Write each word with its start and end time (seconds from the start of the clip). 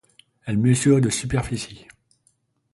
Elle 0.45 0.57
mesure 0.57 0.99
de 0.99 1.11
superficie. 1.11 1.85